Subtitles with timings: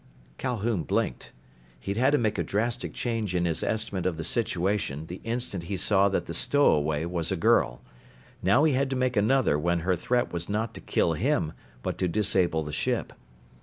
[0.39, 1.31] Calhoun blinked.
[1.79, 5.65] He'd had to make a drastic change in his estimate of the situation the instant
[5.65, 7.81] he saw that the stowaway was a girl.
[8.41, 11.53] Now he had to make another when her threat was not to kill him
[11.83, 13.13] but to disable the ship.